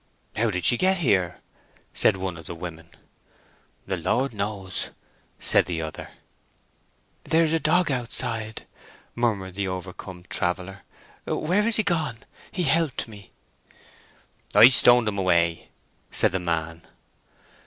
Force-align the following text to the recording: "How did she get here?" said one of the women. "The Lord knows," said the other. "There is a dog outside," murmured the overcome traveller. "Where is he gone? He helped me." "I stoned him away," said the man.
"How 0.35 0.49
did 0.49 0.65
she 0.65 0.77
get 0.77 0.97
here?" 0.97 1.41
said 1.93 2.17
one 2.17 2.35
of 2.35 2.47
the 2.47 2.55
women. 2.55 2.89
"The 3.85 3.97
Lord 3.97 4.33
knows," 4.33 4.89
said 5.39 5.65
the 5.67 5.83
other. 5.83 6.07
"There 7.23 7.43
is 7.43 7.53
a 7.53 7.59
dog 7.59 7.91
outside," 7.91 8.65
murmured 9.13 9.53
the 9.53 9.67
overcome 9.67 10.23
traveller. 10.27 10.81
"Where 11.25 11.67
is 11.67 11.75
he 11.75 11.83
gone? 11.83 12.17
He 12.51 12.63
helped 12.63 13.07
me." 13.07 13.29
"I 14.55 14.69
stoned 14.69 15.07
him 15.07 15.19
away," 15.19 15.69
said 16.09 16.31
the 16.31 16.39
man. 16.39 16.81